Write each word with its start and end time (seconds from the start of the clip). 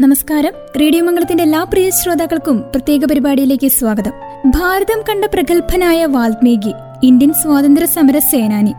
നമസ്കാരം. 0.00 0.52
റേഡിയോ 0.80 1.04
മംഗളത്തിന്റെ 1.04 1.42
എല്ലാ 1.42 1.64
പ്രിയ 1.64 1.90
ശ്രോതാക്കൾക്കും 1.90 2.58
പ്രത്യേക 2.58 3.00
പരിപാടിയിലേക്ക് 3.04 3.68
സ്വാഗതം. 3.68 4.10
ഭാരതം 4.50 5.00
കണ്ട 5.08 5.24
പ്രഗത്ഭനായ 5.24 6.06
വാൽമീകി 6.06 6.72
ഇന്ത്യൻ 7.02 7.32
സ്വാതന്ത്ര്യ 7.32 7.86
സമര 7.86 8.18
സേനാനി 8.18 8.74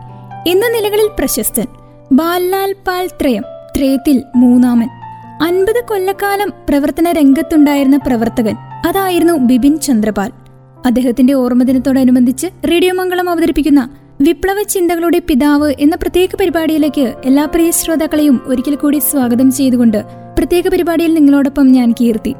എന്ന 0.48 0.68
നിലകളിൽ 0.68 1.10
പ്രശസ്തൻ 1.18 1.66
ബാലാൽ 2.12 2.72
പാൽ 2.86 3.08
ത്രയം 3.20 3.42
ത്രയത്തിൽ 3.76 4.22
മൂന്നാമൻ 4.36 4.88
അൻപത് 5.42 5.84
കൊല്ലക്കാലം 5.88 6.52
പ്രവർത്തന 6.68 7.12
രംഗത്തുണ്ടായിരുന്ന 7.12 7.96
പ്രവർത്തകൻ 7.96 8.56
അതായിരുന്നു 8.86 9.32
ബിപിൻ 9.32 9.78
ചന്ദ്രപാൽ. 9.78 10.30
അദ്ദേഹത്തിന്റെ 10.86 11.32
ഓർമ്മദിനത്തോടനുബന്ധിച്ച് 11.32 12.46
റേഡിയോ 12.70 12.94
മംഗളം 12.94 13.30
അവതരിപ്പിക്കുന്ന 13.30 13.90
വിപ്ലവ 14.20 14.62
ചിന്തകളുടെ 14.62 15.18
പിതാവ് 15.18 15.74
എന്ന 15.80 15.96
പ്രത്യേക 15.96 16.28
പരിപാടിയിലേക്ക് 16.40 17.14
എല്ലാ 17.24 17.44
പ്രിയ 17.44 17.70
ശ്രോതാക്കളെയും 17.70 18.40
ഒരിക്കൽ 18.46 18.74
കൂടി 18.74 18.98
സ്വാഗതം 18.98 19.52
ചെയ്തുകൊണ്ട് 19.52 20.20
പ്രത്യേക 20.40 20.68
പരിപാടിയിൽ 20.68 21.14
നിങ്ങളോടൊപ്പം 21.14 21.68
ഞാൻ 21.68 21.92
കീർത്തി. 21.92 22.34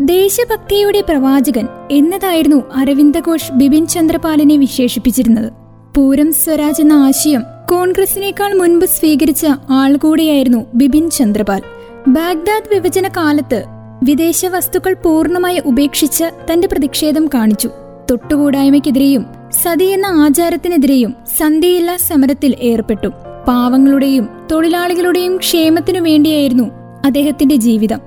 ദേശഭക്തിയുടെ 0.00 1.00
പ്രവാചകൻ 1.00 1.68
എന്നതായിരുന്നു 1.90 2.62
അരവിന്ദ 2.76 3.18
ഘോഷ് 3.20 3.52
ബിപിൻ 3.52 3.86
ചന്ദ്രപാലിനെ 3.86 4.56
വിശേഷിപ്പിച്ചിരുന്നത്. 4.56 5.52
പൂരം 5.96 6.32
സ്വരാജ് 6.32 6.80
എന്ന 6.80 6.92
ആശയം 6.92 7.42
കോൺഗ്രസിനേക്കാൾ 7.70 8.54
മുൻപ് 8.54 8.84
സ്വീകരിച്ച 8.84 9.46
ആൾ 9.70 9.96
കൂടിയായിരുന്നു 9.96 10.66
ബിപിൻ 10.74 11.10
ചന്ദ്രപാൽ. 11.10 11.62
ബാഗ്ദാദ് 12.08 12.74
വിഭജന 12.74 13.08
കാലത്ത് 13.08 13.64
വിദേശ 14.04 14.46
വസ്തുക്കൾ 14.46 14.94
പൂർണമായി 14.94 15.62
ഉപേക്ഷിച്ച് 15.66 16.52
തന്റെ 16.52 16.68
പ്രതിഷേധം 16.68 17.26
കാണിച്ചു. 17.26 17.70
തൊട്ടുകൂടായ്മയ്ക്കെതിരെയും 18.10 19.26
സതി 19.62 19.84
എന്ന 19.84 20.06
ആചാരത്തിനെതിരെയും 20.06 21.14
സന്ധിയില്ലാ 21.38 21.96
സമരത്തിൽ 21.96 22.54
ഏർപ്പെട്ടു. 22.60 23.08
പാവങ്ങളുടെയും 23.48 24.28
തൊഴിലാളികളുടെയും 24.52 25.36
ക്ഷേമത്തിനു 25.36 26.00
വേണ്ടിയായിരുന്നു 26.00 26.83
അദ്ദേഹത്തിന്റെ 27.04 27.56
ജീവിതം. 27.56 27.98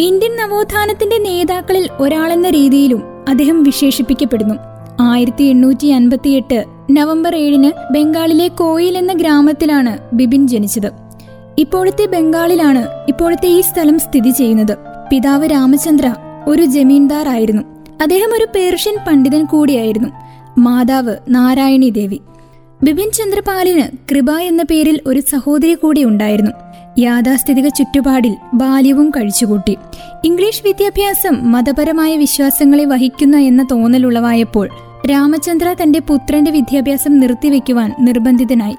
ഇന്ത്യൻ 0.00 0.36
നവോത്ഥാനത്തിന്റെ 0.36 1.18
നേതാക്കളിൽ 1.18 1.88
ഒരാളെന്ന 1.98 2.50
രീതിയിലും 2.50 3.02
അദ്ദേഹം 3.28 3.62
വിശേഷിപ്പിക്കപ്പെടുന്നു. 3.62 4.54
ആയിരത്തി 5.00 5.44
എണ്ണൂറ്റി 5.44 5.86
അൻപത്തിയെട്ട് 5.86 6.64
നവംബർ 6.90 7.36
ഏഴിന് 7.36 7.72
ബംഗാളിലെ 7.92 8.48
കോയിൽ 8.48 8.98
എന്ന 8.98 9.12
ഗ്രാമത്തിലാണ് 9.12 9.98
ബിബിൻ 10.12 10.48
ജനിച്ചത്. 10.48 10.90
ഇപ്പോഴത്തെ 11.58 12.06
ബംഗാളിലാണ് 12.06 12.86
ഇപ്പോഴത്തെ 13.08 13.46
ഈ 13.46 13.60
സ്ഥലം 13.60 13.98
സ്ഥിതി 13.98 14.30
ചെയ്യുന്നത്. 14.30 14.76
പിതാവ് 15.10 15.50
രാമചന്ദ്ര 15.52 16.14
ഒരു 16.48 16.62
ജമീന്ദാർ 16.62 17.28
ആയിരുന്നു. 17.28 17.62
അദ്ദേഹം 18.02 18.36
ഒരു 18.36 18.46
പേർഷ്യൻ 18.54 18.96
പണ്ഡിതൻ 19.08 19.44
കൂടിയായിരുന്നു. 19.44 20.08
മാതാവ് 20.58 21.16
നാരായണി 21.28 21.90
ദേവി. 21.90 22.20
ബിപിൻ 22.82 23.10
ചന്ദ്രപാലിന് 23.10 23.82
കൃപ 24.10 24.30
എന്ന 24.30 24.62
പേരിൽ 24.62 25.00
ഒരു 25.06 25.20
സഹോദരി 25.20 25.74
കൂടി 25.74 26.04
ഉണ്ടായിരുന്നു. 26.04 26.50
യാഥാസ്ഥിതിക 26.98 27.68
ചുറ്റുപാടിൽ 27.68 28.36
ബാല്യവും 28.54 29.10
കഴിച്ചുകൂട്ടി. 29.10 29.76
ഇംഗ്ലീഷ് 30.24 30.62
വിദ്യാഭ്യാസം 30.66 31.52
മതപരമായ 31.52 32.16
വിശ്വാസങ്ങളെ 32.16 32.84
വഹിക്കുന്ന 32.84 33.36
എന്ന 33.36 33.66
തോന്നലുളവായപ്പോൾ 33.70 34.68
രാമചന്ദ്ര 35.10 35.76
തന്റെ 35.82 35.98
പുത്രന്റെ 35.98 36.50
വിദ്യാഭ്യാസം 36.50 37.20
നിർത്തിവെക്കുവാൻ 37.20 37.94
നിർബന്ധിതനായി. 38.00 38.76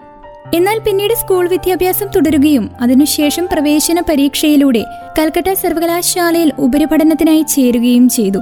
എന്നാൽ 0.56 0.80
പിന്നീട് 0.80 1.14
സ്കൂൾ 1.14 1.48
വിദ്യാഭ്യാസം 1.48 2.08
തുടരുകയും 2.16 2.70
അതിനുശേഷം 2.82 3.48
പ്രവേശന 3.52 4.02
പരീക്ഷയിലൂടെ 4.10 4.86
കൽക്കട്ട 5.20 5.54
സർവകലാശാലയിൽ 5.54 6.52
ഉപരിപഠനത്തിനായി 6.60 7.42
ചേരുകയും 7.42 8.10
ചെയ്തു. 8.10 8.40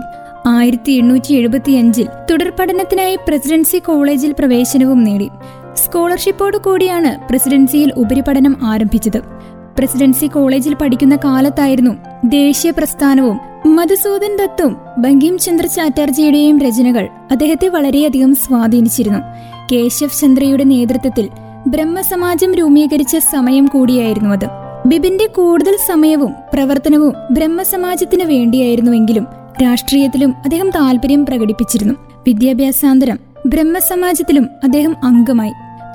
ആയിരത്തി 0.47 0.91
എണ്ണൂറ്റി 0.91 1.33
എഴുപത്തിയഞ്ചിൽ 1.33 2.07
തുടർ 2.31 2.51
പഠനത്തിനായി 2.59 3.15
പ്രസിഡൻസി 3.15 3.77
കോളേജിൽ 3.77 4.35
പ്രവേശനവും 4.39 5.03
നേടി. 5.03 5.29
സ്കോളർഷിപ്പോടു 5.73 6.57
കൂടിയാണ് 6.57 7.29
പ്രസിഡൻസിയിൽ 7.29 7.91
ഉപരിപഠനം 7.97 8.57
ആരംഭിച്ചത്. 8.65 9.39
പ്രസിഡൻസി 9.79 10.25
കോളേജിൽ 10.25 10.73
പഠിക്കുന്ന 10.73 11.15
കാലത്തായിരുന്നു 11.15 11.91
ദേശീയ 12.25 12.71
പ്രസ്ഥാനവും 12.71 13.39
മധുസൂദൻ 13.75 14.37
ദത്തും 14.37 14.77
ബങ്കിം 14.97 15.37
ചന്ദ്ര 15.37 15.65
ചാറ്റർജിയുടെയും 15.65 16.59
രചനകൾ 16.59 17.07
അദ്ദേഹത്തെ 17.31 17.67
വളരെയധികം 17.67 18.35
സ്വാധീനിച്ചിരുന്നു. 18.35 19.19
കേശവ് 19.71 20.19
ചന്ദ്രയുടെ 20.21 20.63
നേതൃത്വത്തിൽ 20.63 21.29
ബ്രഹ്മസമാജം 21.67 22.55
രൂപീകരിച്ച 22.55 23.17
സമയം 23.17 23.65
കൂടിയായിരുന്നു 23.65 24.29
അത്. 24.29 24.45
ബിബിന്റെ 24.85 25.27
കൂടുതൽ 25.27 25.77
സമയവും 25.87 26.33
പ്രവർത്തനവും 26.53 27.13
ബ്രഹ്മസമാജത്തിനു 27.31 28.23
വേണ്ടിയായിരുന്നുവെങ്കിലും 28.23 29.27
രാഷ്ട്രീയത്തിലും 29.63 30.33
അദ്ദേഹം 30.43 30.69
താല്പര്യം 30.69 31.25
പ്രകടിപ്പിച്ചിരുന്നു. 31.25 31.93
വിദ്യാഭ്യാസാന്തരം 32.27 33.19
ബ്രഹ്മസമാജത്തിലും 33.45 34.49
അദ്ദേഹം 34.63 34.95
അംഗമായി. 35.03 35.51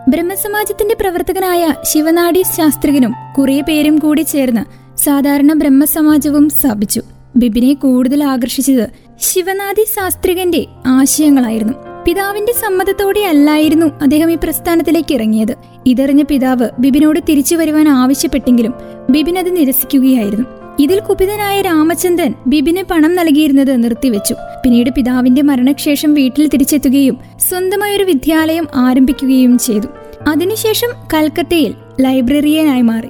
ബ്രഹ്മസമാജത്തിന്റെ 0.08 0.94
പ്രവർത്തകനായ 1.00 1.74
ശിവനാടി 1.82 2.42
ശാസ്ത്രികനും 2.42 3.14
കുറെ 3.38 3.60
പേരും 3.60 3.98
കൂടി 3.98 4.22
ചേർന്ന് 4.22 4.96
സാധാരണ 4.96 5.52
ബ്രഹ്മസമാജവും 5.52 6.48
സ്ഥാപിച്ചു. 6.48 7.02
ബിബിനെ 7.36 7.74
കൂടുതൽ 7.74 8.24
ആകർഷിച്ചത് 8.24 8.90
ശിവനാദി 9.20 9.84
ശാസ്ത്രികന്റെ 9.84 10.66
ആശയങ്ങളായിരുന്നു. 10.86 11.74
പിതാവിന്റെ 12.04 12.52
സമ്മതത്തോടെ 12.52 13.20
അല്ലായിരുന്നു 13.20 13.86
അദ്ദേഹം 13.86 14.30
ഈ 14.30 14.34
പ്രസ്ഥാനത്തിലേക്ക് 14.34 15.14
ഇറങ്ങിയത്. 15.14 15.54
ഇതറിഞ്ഞ 15.86 16.22
പിതാവ് 16.22 16.68
ബിബിനോട് 16.78 17.20
തിരിച്ചു 17.28 17.56
വരുവാൻ 17.56 17.88
ആവശ്യപ്പെട്ടെങ്കിലും 17.88 18.74
ബിബിൻ 19.10 19.38
അത് 19.38 19.56
നിരസിക്കുകയായിരുന്നു. 19.56 20.63
ഇതിൽ 20.80 21.00
കുപിതനായ 21.00 21.60
രാമചന്ദ്രൻ 21.60 22.34
ബിബിന് 22.46 22.82
പണം 22.90 23.14
നൽകിയിരുന്നത് 23.14 23.82
നിർത്തിവെച്ചു. 23.82 24.34
പിന്നീട് 24.34 24.90
പിതാവിന്റെ 24.90 25.42
മരണശേഷം 25.42 26.14
വീട്ടിൽ 26.14 26.48
തിരിച്ചെത്തുകയും 26.48 27.18
സ്വന്തമായൊരു 27.38 28.04
വിദ്യാലയം 28.04 28.68
ആരംഭിക്കുകയും 28.74 29.58
ചെയ്തു. 29.58 29.86
അതിനുശേഷം 30.28 30.88
കൽക്കത്തയിൽ 31.14 31.74
ലൈബ്രറിയനായി 32.00 32.80
മാറി. 32.80 33.08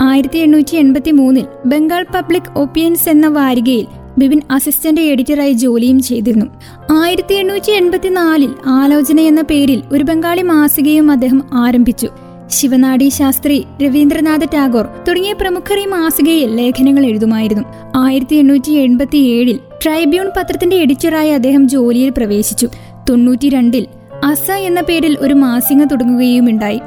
ആയിരത്തി 0.00 0.38
എണ്ണൂറ്റി 0.38 0.76
എൺപത്തി 0.76 1.10
മൂന്നിൽ 1.10 1.44
ബംഗാൾ 1.66 2.06
പബ്ലിക് 2.14 2.58
ഒപ്പീനിയൻസ് 2.58 3.08
എന്ന 3.08 3.28
വാരികയിൽ 3.28 3.86
ബിബിൻ 4.18 4.40
അസിസ്റ്റന്റ് 4.50 5.00
എഡിറ്ററായി 5.00 5.52
ജോലിയും 5.52 6.02
ചെയ്തിരുന്നു. 6.02 6.46
ആയിരത്തി 6.92 7.34
എണ്ണൂറ്റി 7.34 7.70
എൺപത്തിനാലിൽ 7.70 8.50
ആലോചന 8.66 9.20
എന്ന 9.20 9.40
പേരിൽ 9.40 9.82
ഒരു 9.92 10.04
ബംഗാളി 10.04 10.42
മാസികയും 10.42 11.10
അദ്ദേഹം 11.10 11.44
ആരംഭിച്ചു. 11.52 12.08
ശിവനാടി 12.52 13.08
ശാസ്ത്രി 13.08 13.64
രവീന്ദ്രനാഥ 13.82 14.44
ടാഗോർ 14.44 14.88
തുടങ്ങിയ 15.08 15.32
പ്രമുഖർ 15.32 15.78
ഈ 15.78 15.86
മാസികയിൽ 15.86 16.50
ലേഖനങ്ങൾ 16.56 17.06
എഴുതുമായിരുന്നു. 17.06 17.64
ആയിരത്തി 17.96 18.36
എണ്ണൂറ്റി 18.36 18.72
എൺപത്തി 18.72 19.16
ഏഴിൽ 19.16 19.58
ട്രൈബ്യൂൺ 19.82 20.30
പത്രത്തിന്റെ 20.36 20.76
എഡിറ്ററായി 20.76 21.30
അദ്ദേഹം 21.30 21.68
ജോലിയിൽ 21.68 22.10
പ്രവേശിച്ചു. 22.10 22.68
തൊണ്ണൂറ്റി 23.08 23.48
രണ്ടിൽ 23.48 23.86
അസ 24.24 24.50
എന്ന 24.50 24.80
പേരിൽ 24.80 25.16
ഒരു 25.20 25.34
മാസിക 25.34 25.84
തുടങ്ങുകയും 25.84 26.50
ഉണ്ടായി 26.50 26.80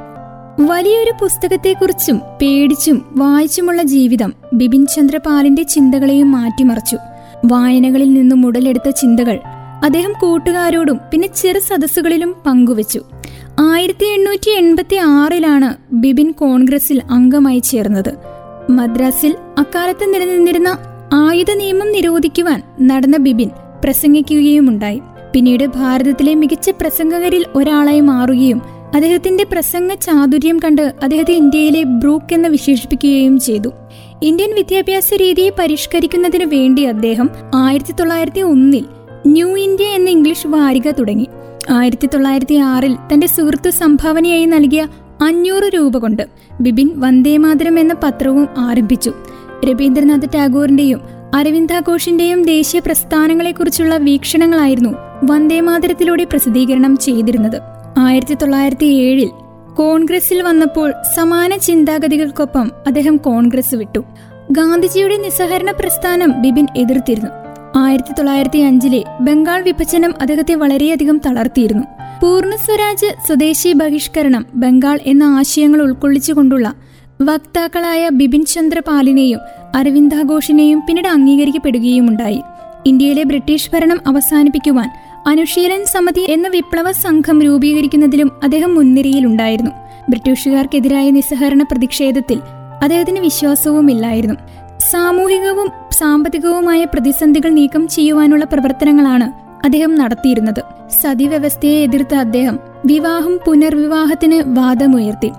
വലിയൊരു 0.59 1.13
പുസ്തകത്തെക്കുറിച്ചും 1.21 2.21
പേടിച്ചും 2.41 3.05
വായിച്ചുമുള്ള 3.15 3.81
ജീവിതം 3.81 4.33
ബിപിൻ 4.53 4.85
ചന്ദ്രപാലിന്റെ 4.85 5.63
ചിന്തകളെയും 5.63 6.31
മാറ്റിമറിച്ചു. 6.31 6.97
വായനകളിൽ 7.45 8.13
നിന്നും 8.13 8.45
ഉടലെടുത്ത 8.45 8.89
ചിന്തകൾ 8.89 9.39
അദ്ദേഹം 9.83 10.13
കൂട്ടുകാരോടും 10.21 10.99
പിന്നെ 11.11 11.27
ചെറു 11.27 11.59
സദസ്സുകളിലും 11.59 12.35
പങ്കുവച്ചു. 12.45 13.01
ആയിരത്തി 13.59 14.05
എണ്ണൂറ്റി 14.05 14.49
എൺപത്തി 14.51 14.95
ആറിലാണ് 14.95 15.75
ബിബിൻ 15.93 16.31
കോൺഗ്രസിൽ 16.31 17.01
അംഗമായി 17.11 17.59
ചേർന്നത്. 17.59 18.13
മദ്രാസിൽ 18.69 19.35
അക്കാലത്ത് 19.57 20.13
നിലനിന്നിരുന്ന 20.13 20.77
ആയുധ 21.13 21.51
നിയമം 21.51 21.91
നിരോധിക്കുവാൻ 21.91 22.61
നടന്ന 22.81 23.17
ബിബിൻ 23.17 23.49
പ്രസംഗിക്കുകയുമുണ്ടായി. 23.83 25.01
പിന്നീട് 25.33 25.65
ഭാരതത്തിലെ 25.65 26.33
മികച്ച 26.33 26.69
പ്രസംഗകരിൽ 26.69 27.45
ഒരാളായി 27.55 27.99
മാറുകയും 27.99 28.61
അദ്ദേഹത്തിന്റെ 28.95 29.43
പ്രസംഗ 29.43 29.93
ചാതുര്യം 29.93 30.59
കണ്ട് 30.59 30.93
അദ്ദേഹത്തെ 31.03 31.33
ഇന്ത്യയിലെ 31.33 31.83
ബ്രൂക്ക് 31.83 32.33
എന്ന് 32.33 32.49
വിശേഷിപ്പിക്കുകയും 32.49 33.39
ചെയ്തു. 33.39 33.69
ഇന്ത്യൻ 34.23 34.55
വിദ്യാഭ്യാസ 34.55 35.09
രീതിയെ 35.13 35.49
പരിഷ്കരിക്കുന്നതിന് 35.59 36.45
വേണ്ടി 36.45 36.83
അദ്ദേഹം 36.83 37.29
ആയിരത്തി 37.55 37.91
തൊള്ളായിരത്തി 37.91 38.39
ഒന്നിൽ 38.39 38.85
ന്യൂ 39.27 39.57
ഇന്ത്യ 39.57 39.85
എന്ന 39.85 40.09
ഇംഗ്ലീഷ് 40.09 40.47
വാരിക 40.47 40.91
തുടങ്ങി. 40.91 41.27
ആയിരത്തി 41.69 42.07
തൊള്ളായിരത്തി 42.07 42.55
ആറിൽ 42.55 42.97
തന്റെ 43.13 43.27
സുഹൃത്ത് 43.27 43.69
സംഭാവനയായി 43.69 44.45
നൽകിയ 44.45 44.87
അഞ്ഞൂറ് 45.21 45.63
രൂപ 45.63 45.97
കൊണ്ട് 45.97 46.27
ബിപിൻ 46.61 46.91
വന്ദേമാതരം 46.95 47.79
എന്ന 47.79 47.93
പത്രവും 47.93 48.47
ആരംഭിച്ചു. 48.57 49.13
രവീന്ദ്രനാഥ് 49.65 50.29
ടാഗോറിന്റെയും 50.35 51.01
അരവിന്ദാഘോഷിന്റെയും 51.35 52.41
ദേശീയ 52.41 52.79
പ്രസ്ഥാനങ്ങളെക്കുറിച്ചുള്ള 52.79 53.97
വീക്ഷണങ്ങളായിരുന്നു 53.97 54.89
വന്ദേമാതരത്തിലൂടെ 55.23 56.23
പ്രസിദ്ധീകരണം 56.23 56.97
ചെയ്തിരുന്നത്. 56.97 57.61
ആയിരത്തി 57.97 58.33
തൊള്ളായിരത്തി 58.33 58.85
ഏഴിൽ 58.85 59.29
കോൺഗ്രസിൽ 59.75 60.41
വന്നപ്പോൾ 60.41 60.93
സമാന 61.15 61.57
ചിന്താഗതികൾക്കൊപ്പം 61.57 62.71
അദ്ദേഹം 62.87 63.17
കോൺഗ്രസ് 63.17 63.75
വിട്ടു. 63.75 64.03
ഗാന്ധിജിയുടെ 64.51 65.17
നിസ്സഹരണ 65.17 65.71
പ്രസ്ഥാനം 65.71 66.41
ബിപിൻ 66.41 66.67
എതിർത്തിരുന്നു. 66.77 67.44
ആയിരത്തി 67.77 68.13
തൊള്ളായിരത്തി 68.13 68.59
അഞ്ചിലെ 68.59 69.03
ബംഗാൾ 69.21 69.61
വിഭജനം 69.61 70.13
അദ്ദേഹത്തെ 70.21 70.55
വളരെയധികം 70.55 71.21
തളർത്തിയിരുന്നു. 71.25 71.83
പൂർണ 72.21 72.55
സ്വരാജ് 72.55 73.09
സ്വദേശി 73.27 73.73
ബഹിഷ്കരണം 73.73 74.45
ബംഗാൾ 74.55 74.99
എന്ന 75.05 75.23
ആശയങ്ങൾ 75.23 75.81
ഉൾക്കൊള്ളിച്ചുകൊണ്ടുള്ള 75.81 76.73
വക്താക്കളായ 77.21 78.09
ബിപിൻ 78.09 78.45
ചന്ദ്ര 78.45 78.79
പാലിനെയും 78.79 79.39
അരവിന്ദാഘോഷിനെയും 79.75 80.79
പിന്നീട് 80.87 81.07
അംഗീകരിക്കപ്പെടുകയുമുണ്ടായി. 81.07 82.41
ഇന്ത്യയിലെ 82.85 83.23
ബ്രിട്ടീഷ് 83.23 83.71
ഭരണം 83.73 83.99
അവസാനിപ്പിക്കുവാൻ 84.07 84.89
അനുശീലൻ 85.27 85.85
സമിതി 85.85 86.25
എന്ന 86.29 86.47
വിപ്ലവ 86.47 86.91
സംഘം 86.91 87.41
രൂപീകരിക്കുന്നതിലും 87.41 88.31
അദ്ദേഹം 88.43 88.75
മുൻനിരയിലുണ്ടായിരുന്നു. 88.75 89.71
ബ്രിട്ടീഷുകാർക്കെതിരായ 90.09 91.09
നിസ്സഹരണ 91.09 91.63
പ്രതിഷേധത്തിൽ 91.63 92.39
അദ്ദേഹത്തിന് 92.81 93.19
വിശ്വാസവുമില്ലായിരുന്നു. 93.19 94.35
സാമൂഹികവും 94.91 95.69
സാമ്പത്തികവുമായ 95.95 96.83
പ്രതിസന്ധികൾ 96.83 97.49
നീക്കം 97.49 97.87
ചെയ്യുവാനുള്ള 97.87 98.45
പ്രവർത്തനങ്ങളാണ് 98.45 99.27
അദ്ദേഹം 99.65 99.95
നടത്തിയിരുന്നത്. 99.95 100.63
സതി 101.01 101.27
വ്യവസ്ഥയെ 101.27 101.83
എതിർത്ത 101.83 102.15
അദ്ദേഹം 102.15 102.59
വിവാഹം 102.85 103.39
പുനർവിവാഹത്തിന് 103.47 104.43
വാദമുയർത്തി. 104.59 105.31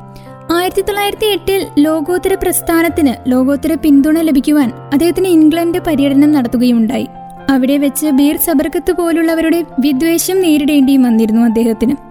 ആയിരത്തി 0.52 0.82
തൊള്ളായിരത്തി 0.82 1.26
എട്ടിൽ 1.26 1.66
ലോകോത്തര 1.78 2.34
പ്രസ്ഥാനത്തിന് 2.34 3.30
ലോകോത്തര 3.32 3.76
പിന്തുണ 3.82 4.18
ലഭിക്കുവാൻ 4.20 4.72
അദ്ദേഹത്തിന് 4.92 5.28
ഇംഗ്ലണ്ട് 5.28 5.78
പര്യടനം 5.78 6.32
നടത്തുകയുണ്ടായി. 6.32 7.08
അവിടെ 7.50 7.76
വെച്ച് 7.76 8.06
ബീർ 8.06 8.36
സബർക്കത്ത് 8.36 8.92
പോലുള്ളവരുടെ 8.92 9.64
വിദ്വേഷം 9.80 10.40
നേരിടേണ്ടിയും 10.40 11.02
വന്നിരുന്നു 11.02 11.42
അദ്ദേഹത്തിന്. 11.42 12.05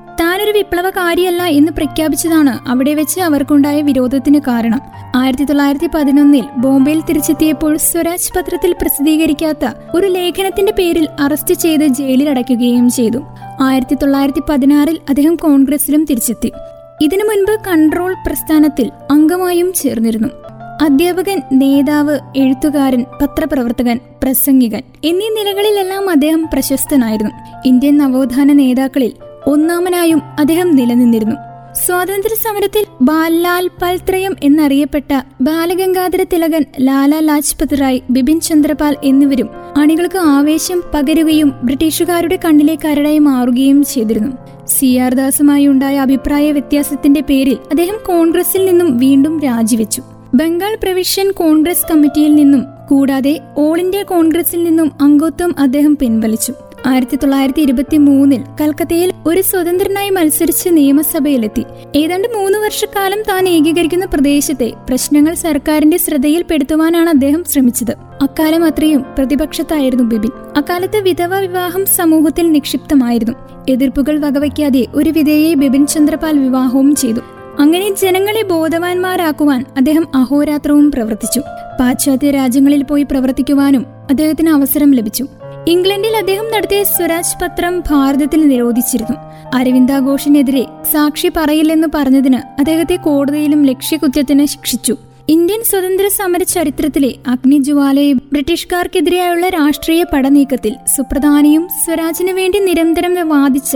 വിപ്ലവകാരിയല്ല 0.55 1.43
എന്ന് 1.43 1.71
പ്രഖ്യാപിച്ചതാണ് 1.71 2.69
അവിടെ 2.69 2.93
വെച്ച് 2.93 3.19
അവർക്കുണ്ടായ 3.19 3.81
വിരോധത്തിന് 3.81 4.39
കാരണം. 4.39 4.81
ആയിരത്തി 5.15 5.43
തൊള്ളായിരത്തി 5.43 5.89
പതിനൊന്നിൽ 5.95 6.43
ബോംബെയിൽ 6.57 7.01
തിരിച്ചെത്തിയപ്പോൾ 7.01 7.77
സ്വരാജ് 7.77 8.31
പത്രത്തിൽ 8.37 8.71
പ്രസിദ്ധീകരിക്കാത്ത 8.71 9.65
ഒരു 9.95 10.07
ലേഖനത്തിന്റെ 10.07 10.71
പേരിൽ 10.71 11.07
അറസ്റ്റ് 11.19 11.53
ചെയ്ത് 11.53 11.85
ജയിലിൽ 11.85 12.29
അടയ്ക്കുകയും 12.29 12.89
ചെയ്തു. 12.89 13.17
ആയിരത്തി 13.61 13.95
തൊള്ളായിരത്തി 13.95 14.41
പതിനാറിൽ 14.49 14.99
അദ്ദേഹം 15.09 15.35
കോൺഗ്രസിലും 15.35 16.05
തിരിച്ചെത്തി. 16.05 16.51
ഇതിനു 17.01 17.23
മുൻപ് 17.23 17.61
കൺട്രോൾ 17.67 18.13
പ്രസ്ഥാനത്തിൽ 18.27 18.91
അംഗമായും 19.11 19.73
ചേർന്നിരുന്നു. 19.73 20.27
അധ്യാപകൻ 20.81 21.41
നേതാവ് 21.51 22.19
എഴുത്തുകാരൻ 22.35 23.05
പത്രപ്രവർത്തകൻ 23.21 23.99
പ്രസംഗികൻ 24.23 24.81
എന്നീ 25.03 25.29
നിലകളിലെല്ലാം 25.29 26.09
അദ്ദേഹം 26.09 26.49
പ്രശസ്തനായിരുന്നു. 26.53 27.31
ഇന്ത്യൻ 27.65 27.97
നവോത്ഥാന 27.97 28.53
നേതാക്കളിൽ 28.53 29.11
ഒന്നാമനായും 29.47 30.21
അദ്ദേഹം 30.39 30.75
നിലനിന്നിരുന്നു. 30.75 31.35
സ്വാതന്ത്ര്യ 31.85 32.35
സമരത്തിൽ 32.35 32.85
ബാലാൽ 33.01 33.67
പൽത്രയം 33.81 34.35
എന്നറിയപ്പെട്ട 34.43 35.21
ബാലഗംഗാധര 35.41 36.25
തിലകൻ 36.33 36.65
ലാലാ 36.81 37.19
ലാജ്പത് 37.19 37.81
റായ് 37.81 37.99
ബിപിൻ 38.09 38.39
ചന്ദ്രപാൽ 38.39 38.95
എന്നിവരും 39.03 39.49
അണികൾക്ക് 39.77 40.17
ആവേശം 40.17 40.83
പകരുകയും 40.93 41.53
ബ്രിട്ടീഷുകാരുടെ 41.63 42.39
കണ്ണിലെ 42.45 42.75
കരടായി 42.75 43.19
മാറുകയും 43.19 43.83
ചെയ്തിരുന്നു. 43.83 44.31
സി 44.67 44.95
ആർ 44.95 45.13
ദാസുമായി 45.13 45.67
ഉണ്ടായ 45.67 45.97
അഭിപ്രായ 45.97 46.51
വ്യത്യാസത്തിന്റെ 46.51 47.21
പേരിൽ 47.21 47.53
അദ്ദേഹം 47.53 47.95
കോൺഗ്രസിൽ 48.07 48.65
നിന്നും 48.65 48.97
വീണ്ടും 48.97 49.39
രാജിവെച്ചു. 49.39 50.01
ബംഗാൾ 50.35 50.77
പ്രവിഷ്യൻ 50.83 51.31
കോൺഗ്രസ് 51.31 51.85
കമ്മിറ്റിയിൽ 51.91 52.35
നിന്നും 52.35 52.63
കൂടാതെ 52.89 53.39
ഓൾ 53.57 53.79
ഇന്ത്യ 53.79 54.03
കോൺഗ്രസിൽ 54.03 54.63
നിന്നും 54.63 54.91
അംഗത്വം 55.01 55.55
അദ്ദേഹം 55.59 55.97
പിൻവലിച്ചു. 55.97 56.53
ആയിരത്തി 56.85 57.15
തൊള്ളായിരത്തി 57.15 57.61
ഇരുപത്തി 57.61 57.97
മൂന്നിൽ 57.97 58.41
കൽക്കത്തയിൽ 58.61 59.11
ഒരു 59.25 59.41
സ്വതന്ത്രനായി 59.41 60.09
മത്സരിച്ച് 60.09 60.69
നിയമസഭയിലെത്തി. 60.69 61.63
ഏതാണ്ട് 61.95 62.27
മൂന്ന് 62.27 62.59
വർഷക്കാലം 62.59 63.21
താൻ 63.29 63.49
ഏകീകരിക്കുന്ന 63.49 64.05
പ്രദേശത്തെ 64.05 64.73
പ്രശ്നങ്ങൾ 64.89 65.33
സർക്കാരിന്റെ 65.33 65.97
ശ്രദ്ധയിൽപ്പെടുത്തുവാനാണ് 65.97 67.09
അദ്ദേഹം 67.09 67.43
ശ്രമിച്ചത്. 67.43 67.91
അക്കാലം 68.21 68.65
അത്രയും 68.65 69.05
പ്രതിപക്ഷത്തായിരുന്നു 69.17 70.03
ബിബിൻ 70.03 70.29
അക്കാലത്ത് 70.57 70.97
വിധവ 70.97 71.39
വിവാഹം 71.39 71.85
സമൂഹത്തിൽ 71.85 72.51
നിക്ഷിപ്തമായിരുന്നു. 72.51 73.33
എതിർപ്പുകൾ 73.69 74.17
വകവയ്ക്കാതെ 74.19 74.85
ഒരു 74.95 75.09
വിധേയെ 75.09 75.53
ബിപിൻ 75.53 75.87
ചന്ദ്രപാൽ 75.87 76.39
വിവാഹവും 76.39 76.95
ചെയ്തു. 76.95 77.19
അങ്ങനെ 77.59 77.95
ജനങ്ങളെ 78.01 78.43
ബോധവാന്മാരാക്കുവാൻ 78.43 79.65
അദ്ദേഹം 79.77 80.07
അഹോരാത്രവും 80.15 80.91
പ്രവർത്തിച്ചു. 80.91 81.39
പാശ്ചാത്യ 81.79 82.31
രാജ്യങ്ങളിൽ 82.31 82.83
പോയി 82.83 83.03
പ്രവർത്തിക്കുവാനും 83.03 83.85
അദ്ദേഹത്തിന് 84.09 84.49
അവസരം 84.49 84.91
ലഭിച്ചു. 84.91 85.25
ഇംഗ്ലണ്ടിൽ 85.67 86.15
അദ്ദേഹം 86.17 86.47
നടത്തിയ 86.53 86.83
സ്വരാജ് 86.83 87.37
പത്രം 87.41 87.79
ഭാരതത്തിൽ 87.89 88.41
നിരോധിച്ചിരുന്നു. 88.47 89.15
അരവിന്ദ 89.57 89.93
ഘോഷിനെതിരെ 89.99 90.63
സാക്ഷി 90.91 91.29
പറയില്ലെന്ന് 91.37 91.87
പറഞ്ഞതിന് 91.95 92.39
അദ്ദേഹത്തെ 92.59 92.95
കോടതിയിലും 92.95 93.65
ലക്ഷ്യകുറ്റത്തിന് 93.65 94.45
ശിക്ഷിച്ചു. 94.45 94.95
ഇന്ത്യൻ 95.29 95.61
സ്വതന്ത്ര 95.63 96.07
സമര 96.07 96.43
ചരിത്രത്തിലെ 96.43 97.15
അഗ്നിജ്വാലയെ 97.27 98.13
ബ്രിട്ടീഷുകാർക്കെതിരെയുള്ള 98.33 99.49
രാഷ്ട്രീയ 99.49 100.03
പടനീക്കത്തിൽ 100.13 100.73
സുപ്രധാനിയും 100.95 101.67
സ്വരാജിനു 101.85 102.33
വേണ്ടി 102.33 102.59
നിരന്തരം 102.59 103.15
വാദിച്ച 103.29 103.73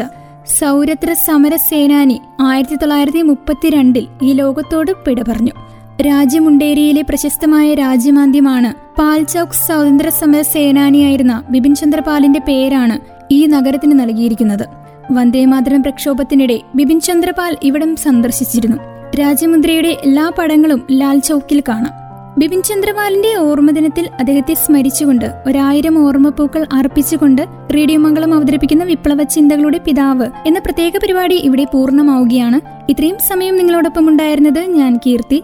സൗരത്ര 0.59 1.13
സമര 1.25 1.55
സേനാനി 1.69 2.19
ആയിരത്തി 2.41 2.75
തൊള്ളായിരത്തി 2.75 3.21
മുപ്പത്തിരണ്ടിൽ 3.21 4.05
ഈ 4.21 4.33
ലോകത്തോട് 4.33 4.91
പിട 5.05 5.19
പറഞ്ഞു 5.21 5.55
രാജ്യമുണ്ടേരിയിലെ 6.01 7.01
പ്രശസ്തമായ 7.01 7.73
രാജ്യമാന്ദ്യമാണ്. 7.73 8.99
പാൽചൌക്ക് 8.99 9.53
സ്വാതന്ത്ര്യ 9.53 10.09
സമര 10.09 10.41
സേനാനിയായിരുന്ന 10.41 11.43
ബിപിൻ 11.49 11.75
ചന്ദ്രപാലിന്റെ 11.75 12.39
പേരാണ് 12.39 12.99
ഈ 13.31 13.45
നഗരത്തിന് 13.45 13.99
നൽകിയിരിക്കുന്നത്. 13.99 14.65
വന്ദേമാതരം 15.11 15.83
പ്രക്ഷോഭത്തിനിടെ 15.83 16.59
ബിപിൻ 16.75 16.99
ചന്ദ്രപാൽ 16.99 17.57
ഇവിടം 17.63 17.95
സന്ദർശിച്ചിരുന്നു. 17.95 18.77
രാജമുദ്രയുടെ 19.19 19.97
എല്ലാ 20.05 20.31
പടങ്ങളും 20.37 20.81
ലാൽ 20.91 21.19
ചൌക്കിൽ 21.19 21.63
കാണാം. 21.69 21.93
ബിപിൻ 22.37 22.61
ചന്ദ്രപാലിന്റെ 22.61 23.35
ഓർമ്മദിനത്തിൽ 23.35 24.09
അദ്ദേഹത്തെ 24.19 24.53
സ്മരിച്ചുകൊണ്ട് 24.53 25.25
ഒരായിരം 25.47 26.07
ഓർമ്മപ്പൂക്കൾ 26.07 26.65
അർപ്പിച്ചുകൊണ്ട് 26.73 27.41
റേഡിയോ 27.75 27.99
മംഗളം 27.99 28.33
അവതരിപ്പിക്കുന്ന 28.33 28.83
വിപ്ലവ 28.83 29.23
ചിന്തകളുടെ 29.23 29.77
പിതാവ് 29.77 30.27
എന്ന 30.47 30.59
പ്രത്യേക 30.59 30.91
പരിപാടി 30.97 31.35
ഇവിടെ 31.35 31.63
പൂർണമാവുകയാണ്. 31.63 32.59
ഇത്രയും 32.91 33.15
സമയം 33.27 33.57
നിങ്ങളോടൊപ്പം 33.57 34.09
ഉണ്ടായിരുന്നത് 34.09 34.59
ഞാൻ 34.59 34.99
കീർത്തി. 35.05 35.43